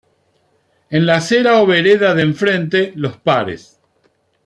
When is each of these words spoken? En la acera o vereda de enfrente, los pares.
En 0.89 1.05
la 1.05 1.17
acera 1.17 1.61
o 1.61 1.67
vereda 1.67 2.15
de 2.15 2.23
enfrente, 2.23 2.91
los 2.95 3.17
pares. 3.17 3.79